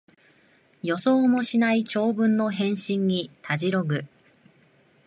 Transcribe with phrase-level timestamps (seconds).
[0.81, 4.03] 予想もしない長文の返信にたじろぐ